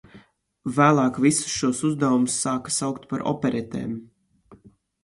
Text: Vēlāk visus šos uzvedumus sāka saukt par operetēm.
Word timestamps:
Vēlāk 0.77 1.19
visus 1.25 1.53
šos 1.57 1.83
uzvedumus 1.91 2.39
sāka 2.47 2.75
saukt 2.81 3.07
par 3.13 3.25
operetēm. 3.35 3.95